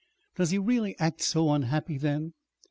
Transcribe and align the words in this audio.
"Does 0.35 0.49
he 0.49 0.57
really 0.57 0.97
act 0.97 1.21
so 1.21 1.51
unhappy, 1.53 1.99
then?" 1.99 2.33